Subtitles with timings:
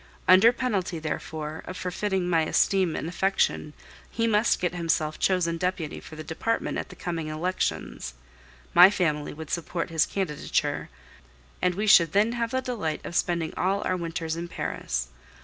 [0.27, 3.73] Under penalty, therefore, of forfeiting my esteem and affection,
[4.09, 8.15] he must get himself chosen deputy for the department at the coming elections;
[8.73, 10.89] my family would support his candidature,
[11.61, 15.09] and we should then have the delight of spending all our winters in Paris.